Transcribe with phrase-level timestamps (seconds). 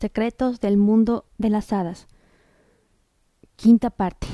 [0.00, 2.06] Secretos del mundo de las hadas.
[3.56, 4.28] Quinta parte.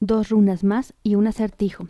[0.00, 1.86] Dos runas más y un acertijo.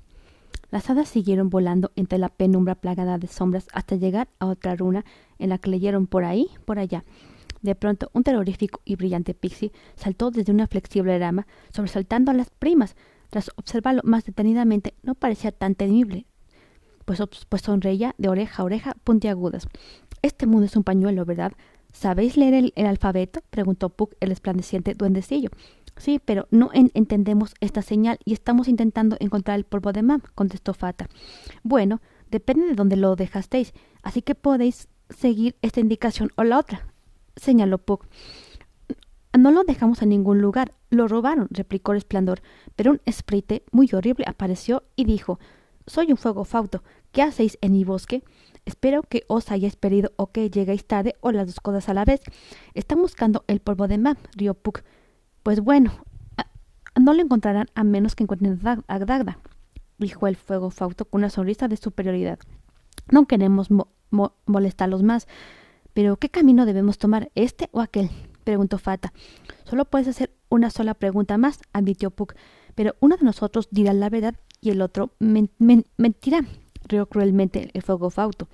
[0.73, 5.05] Las hadas siguieron volando entre la penumbra plagada de sombras hasta llegar a otra runa
[5.39, 7.05] en la que leyeron por ahí, por allá.
[7.63, 12.51] De pronto, un terrorífico y brillante pixie saltó desde una flexible rama, sobresaltando a las
[12.51, 12.97] primas.
[13.31, 16.27] Tras observarlo más detenidamente, no parecía tan temible,
[17.05, 19.69] pues, pues sonreía de oreja a oreja puntiagudas.
[20.25, 21.53] Este mundo es un pañuelo, ¿verdad?
[21.93, 23.43] ¿Sabéis leer el, alfabeto?
[23.51, 25.51] preguntó Puck, el resplandeciente duendecillo.
[25.99, 30.73] Sí, pero no entendemos esta señal y estamos intentando encontrar el polvo de Mam, contestó
[30.73, 31.11] Fata.
[31.63, 36.87] Bueno, depende de dónde lo dejasteis, así que podéis seguir esta indicación o la otra,
[37.37, 38.07] señaló Puck.
[39.39, 42.41] No lo dejamos en ningún lugar, lo robaron, replicó Resplandor,
[42.77, 45.39] pero un esprite muy horrible apareció y dijo
[45.87, 46.83] Soy un fuego fauto.
[47.15, 48.25] ¿Qué hacéis en mi bosque?
[48.65, 52.05] Espero que os hayáis perdido o que lleguéis tarde o las dos cosas a la
[52.05, 52.21] vez.
[52.75, 54.83] Están buscando el polvo de Mam, rió Puck.
[55.45, 55.93] Pues bueno,
[57.01, 59.39] no lo encontrarán a menos que encuentren a Dagda,
[59.97, 62.41] dijo el fuego fauto con una sonrisa de superioridad.
[63.13, 63.69] No queremos
[64.47, 65.29] molestarlos más.
[65.93, 68.11] Pero ¿qué camino debemos tomar, este o aquel?
[68.43, 69.13] preguntó Fata.
[69.63, 72.35] Solo puedes hacer una sola pregunta más, admitió Puck.
[72.75, 76.45] Pero uno de nosotros dirá la verdad y el otro mentirá
[76.89, 78.49] rió cruelmente el fuego fauto.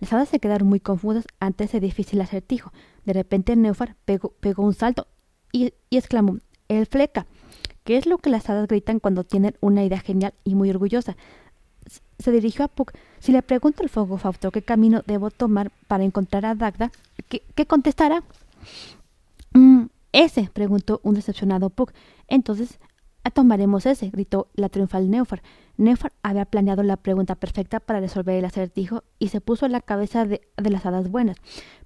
[0.00, 2.72] Las hadas se quedaron muy confusas ante ese difícil acertijo.
[3.04, 5.06] De repente Neufar pegó, pegó un salto
[5.52, 7.26] y, exclamó El fleca.
[7.84, 11.16] ¿Qué es lo que las hadas gritan cuando tienen una idea genial y muy orgullosa?
[12.18, 12.92] Se dirigió a Puck.
[13.20, 16.90] Si le pregunto al fuego fauto qué camino debo tomar para encontrar a Dagda,
[17.28, 18.24] ¿qué, contestará?
[19.52, 21.92] Mm, ese, preguntó un decepcionado Puck.
[22.26, 22.78] Entonces
[23.30, 25.42] tomaremos ese, gritó la triunfal Neufar.
[25.76, 29.80] Neufar había planeado la pregunta perfecta para resolver el acertijo y se puso en la
[29.80, 31.36] cabeza de, las hadas buenas.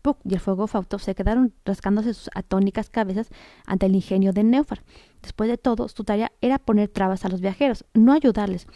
[0.02, 3.30] Puck y el fuego Fauto se quedaron rascándose sus atónicas cabezas
[3.66, 4.82] ante el ingenio de Neufar.
[5.22, 8.66] Después de todo, su tarea era poner trabas a los viajeros, no ayudarles.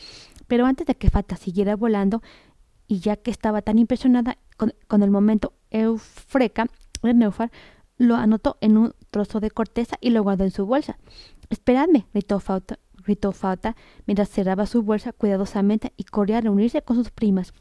[0.47, 2.22] Pero antes de que Fata siguiera volando,
[2.87, 6.66] y ya que estaba tan impresionada con, el momento eufreca
[7.03, 7.50] de Neufar,
[7.99, 10.99] lo anotó en un trozo de corteza y lo guardó en su bolsa.
[11.50, 16.97] Esperadme, gritó Fauta, gritó Fauta mientras cerraba su bolsa cuidadosamente y corría a reunirse con
[16.97, 17.53] sus primas.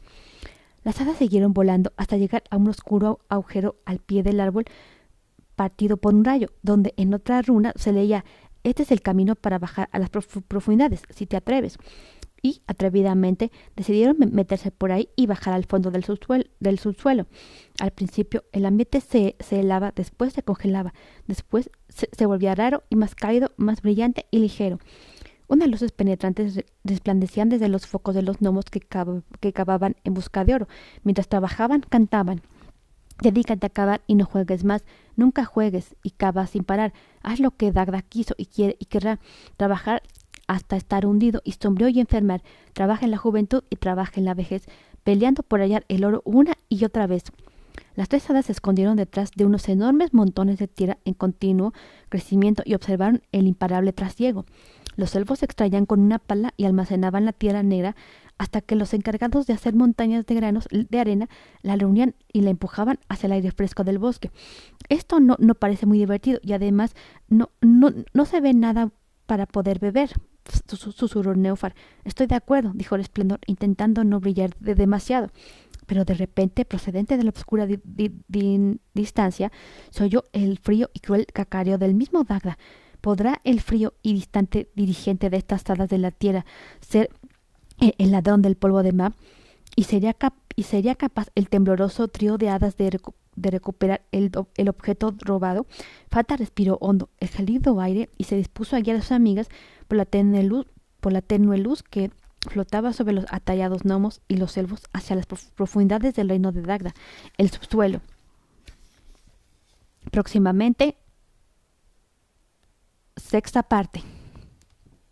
[0.82, 4.64] Las hadas siguieron volando hasta llegar a un oscuro agujero al pie del árbol
[5.56, 8.24] partido por un rayo, donde en otra runa se leía
[8.64, 11.78] Este es el camino para bajar a las profundidades, si te atreves
[12.44, 16.44] y, atrevidamente, decidieron meterse por ahí y bajar al fondo del subsuelo.
[16.60, 17.26] Del subsuelo.
[17.80, 20.92] Al principio el ambiente se, se helaba, después se congelaba,
[21.26, 24.78] después se, volvía raro y más cálido, más brillante y ligero.
[25.48, 28.80] Unas luces penetrantes resplandecían desde los focos de los gnomos que,
[29.52, 30.68] cavaban en busca de oro.
[31.02, 32.42] Mientras trabajaban, cantaban.
[33.22, 34.84] Dedícate a cavar y no juegues más.
[35.16, 36.92] Nunca juegues y cava sin parar.
[37.22, 39.18] Haz lo que Dagda quiso y quiere y querrá.
[39.56, 40.02] Trabajar
[40.46, 42.42] hasta estar hundido y sombrío y enfermar.
[42.72, 44.66] Trabaja en la juventud y trabaja en la vejez,
[45.02, 47.24] peleando por hallar el oro una y otra vez.
[47.96, 51.72] Las tres hadas se escondieron detrás de unos enormes montones de tierra en continuo
[52.08, 54.46] crecimiento y observaron el imparable trasiego.
[54.96, 57.96] Los elfos extraían con una pala y almacenaban la tierra negra
[58.38, 61.28] hasta que los encargados de hacer montañas de granos de arena
[61.62, 64.30] la reunían y la empujaban hacia el aire fresco del bosque.
[64.88, 66.94] Esto no, no parece muy divertido y además
[67.28, 68.90] no, no, no se ve nada
[69.26, 70.10] para poder beber,
[70.68, 71.74] susurró Neufar.
[72.04, 75.30] Estoy de acuerdo, dijo el esplendor, intentando no brillar de demasiado.
[75.86, 77.66] Pero de repente, procedente de la oscura
[78.94, 79.52] distancia,
[79.90, 82.58] se oyó el frío y cruel cacareo del mismo Dagda.
[83.00, 86.46] ¿Podrá el frío y distante dirigente de estas hadas de la tierra
[86.80, 87.10] ser
[87.78, 89.14] el ladrón del polvo de Mab?
[89.76, 90.16] ¿Y sería,
[90.56, 92.98] ¿Y sería capaz el tembloroso trío de hadas de,
[93.36, 95.66] de recuperar el, el, objeto robado?
[96.10, 99.48] Fata respiró hondo el gélido aire y se dispuso a guiar a sus amigas
[99.88, 100.66] por la tenue luz,
[101.00, 105.26] por la tenue luz que flotaba sobre los atallados gnomos y los selvos hacia las
[105.26, 106.94] profundidades del reino de Dagda,
[107.38, 108.00] el subsuelo.
[110.10, 110.96] Próximamente,
[113.16, 114.02] sexta parte.